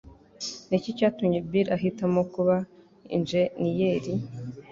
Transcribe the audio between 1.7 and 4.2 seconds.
ahitamo kuba injeniyeri?